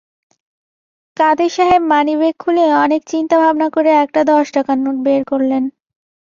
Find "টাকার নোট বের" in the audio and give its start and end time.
4.51-5.21